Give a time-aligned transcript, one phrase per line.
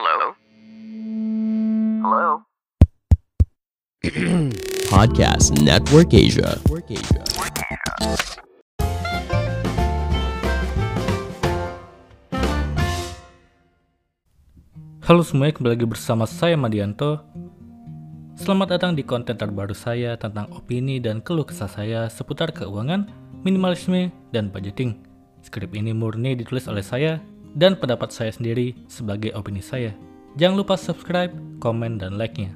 [0.00, 0.32] Hello?
[2.00, 2.28] Hello?
[4.88, 6.56] Podcast Network Asia.
[15.04, 17.20] Halo semuanya, kembali lagi bersama saya Madianto.
[18.40, 23.04] Selamat datang di konten terbaru saya tentang opini dan keluh kesah saya seputar keuangan,
[23.44, 24.96] minimalisme, dan budgeting.
[25.44, 27.20] Skrip ini murni ditulis oleh saya
[27.54, 29.94] dan pendapat saya sendiri sebagai opini saya.
[30.38, 32.54] Jangan lupa subscribe, komen, dan like-nya.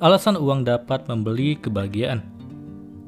[0.00, 2.24] Alasan uang dapat membeli kebahagiaan.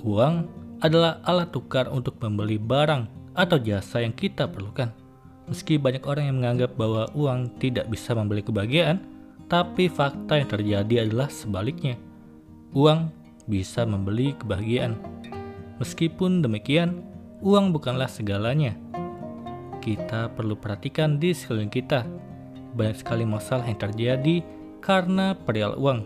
[0.00, 0.48] Uang
[0.80, 3.04] adalah alat tukar untuk membeli barang
[3.36, 4.90] atau jasa yang kita perlukan.
[5.46, 9.02] Meski banyak orang yang menganggap bahwa uang tidak bisa membeli kebahagiaan,
[9.50, 11.98] tapi fakta yang terjadi adalah sebaliknya.
[12.72, 13.10] Uang
[13.50, 14.94] bisa membeli kebahagiaan.
[15.82, 17.02] Meskipun demikian,
[17.42, 18.78] uang bukanlah segalanya.
[19.80, 22.04] Kita perlu perhatikan di sekeliling kita.
[22.76, 24.44] Banyak sekali masalah yang terjadi
[24.84, 26.04] karena perihal uang.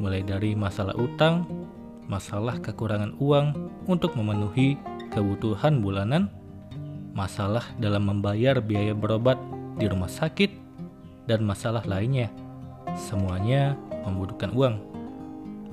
[0.00, 1.44] Mulai dari masalah utang,
[2.08, 3.54] masalah kekurangan uang
[3.86, 4.80] untuk memenuhi
[5.12, 6.32] kebutuhan bulanan,
[7.14, 9.38] masalah dalam membayar biaya berobat
[9.78, 10.50] di rumah sakit,
[11.28, 12.32] dan masalah lainnya.
[12.96, 14.80] Semuanya membutuhkan uang.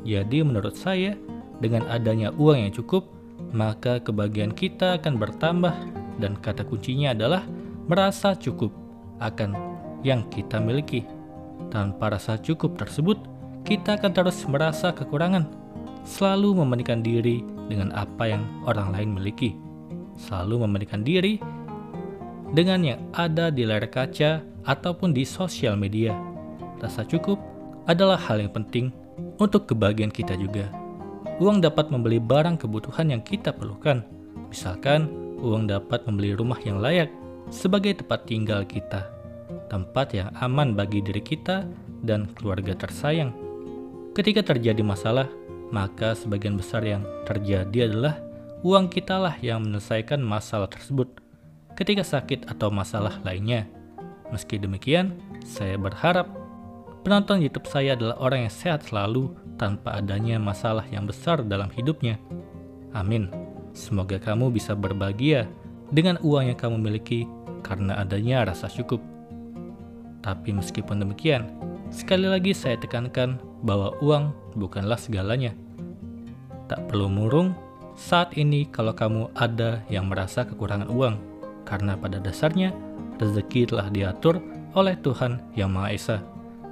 [0.04, 1.18] Jadi menurut saya,
[1.62, 3.08] dengan adanya uang yang cukup,
[3.54, 5.74] maka kebahagiaan kita akan bertambah
[6.22, 7.42] dan kata kuncinya adalah
[7.90, 8.70] merasa cukup
[9.18, 9.58] akan
[10.06, 11.04] yang kita miliki.
[11.74, 13.18] Tanpa rasa cukup tersebut,
[13.66, 15.50] kita akan terus merasa kekurangan,
[16.06, 19.58] selalu membandingkan diri dengan apa yang orang lain miliki
[20.22, 21.42] selalu membandingkan diri
[22.52, 26.14] dengan yang ada di layar kaca ataupun di sosial media.
[26.78, 27.42] Rasa cukup
[27.90, 28.94] adalah hal yang penting
[29.42, 30.70] untuk kebahagiaan kita juga.
[31.42, 34.06] Uang dapat membeli barang kebutuhan yang kita perlukan.
[34.52, 35.10] Misalkan,
[35.42, 37.10] uang dapat membeli rumah yang layak
[37.50, 39.10] sebagai tempat tinggal kita,
[39.68, 41.66] tempat yang aman bagi diri kita
[42.06, 43.34] dan keluarga tersayang.
[44.14, 45.28] Ketika terjadi masalah,
[45.74, 48.20] maka sebagian besar yang terjadi adalah
[48.62, 51.10] uang kitalah yang menyelesaikan masalah tersebut
[51.74, 53.66] ketika sakit atau masalah lainnya.
[54.30, 56.30] Meski demikian, saya berharap
[57.04, 62.22] penonton YouTube saya adalah orang yang sehat selalu tanpa adanya masalah yang besar dalam hidupnya.
[62.92, 63.41] Amin.
[63.72, 65.48] Semoga kamu bisa berbahagia
[65.92, 67.28] dengan uang yang kamu miliki
[67.64, 69.00] karena adanya rasa cukup.
[70.22, 71.50] Tapi meskipun demikian,
[71.90, 75.56] sekali lagi saya tekankan bahwa uang bukanlah segalanya.
[76.70, 77.58] Tak perlu murung
[77.98, 81.20] saat ini kalau kamu ada yang merasa kekurangan uang,
[81.68, 82.72] karena pada dasarnya
[83.20, 84.40] rezeki telah diatur
[84.72, 86.18] oleh Tuhan Yang Maha Esa,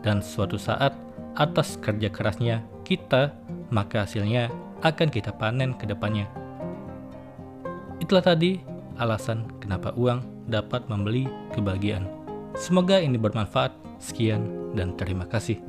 [0.02, 0.96] dan suatu saat
[1.36, 3.36] atas kerja kerasnya kita,
[3.70, 4.48] maka hasilnya
[4.82, 6.26] akan kita panen ke depannya.
[8.00, 8.64] Itulah tadi
[8.96, 12.08] alasan kenapa uang dapat membeli kebahagiaan.
[12.56, 13.76] Semoga ini bermanfaat.
[14.00, 15.60] Sekian dan terima kasih.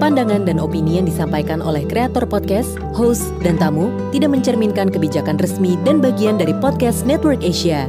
[0.00, 5.80] Pandangan dan opini yang disampaikan oleh kreator podcast, host, dan tamu tidak mencerminkan kebijakan resmi
[5.84, 7.88] dan bagian dari podcast Network Asia.